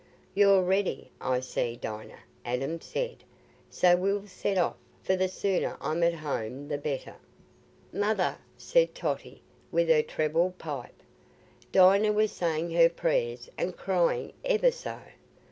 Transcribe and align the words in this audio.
"You're 0.33 0.63
ready, 0.63 1.11
I 1.21 1.41
see, 1.41 1.75
Dinah," 1.75 2.21
Adam 2.43 2.81
said; 2.81 3.17
"so 3.69 3.95
we'll 3.95 4.25
set 4.25 4.57
off, 4.57 4.77
for 5.03 5.15
the 5.15 5.27
sooner 5.27 5.77
I'm 5.79 6.01
at 6.01 6.15
home 6.15 6.69
the 6.69 6.79
better." 6.79 7.17
"Mother," 7.93 8.39
said 8.57 8.95
Totty, 8.95 9.43
with 9.71 9.89
her 9.89 10.01
treble 10.01 10.55
pipe, 10.57 11.03
"Dinah 11.71 12.13
was 12.13 12.31
saying 12.31 12.71
her 12.71 12.89
prayers 12.89 13.47
and 13.59 13.77
crying 13.77 14.33
ever 14.43 14.71
so." 14.71 14.97